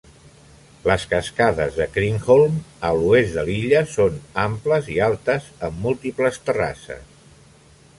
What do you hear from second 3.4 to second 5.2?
l'illa, són amples i